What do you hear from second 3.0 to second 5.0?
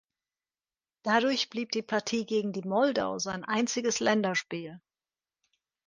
sein einziges Länderspiel.